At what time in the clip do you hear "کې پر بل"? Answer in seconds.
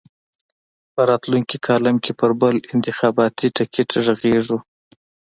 2.03-2.55